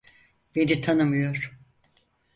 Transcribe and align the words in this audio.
Beni 0.55 0.81
tanımıyor. 0.81 1.57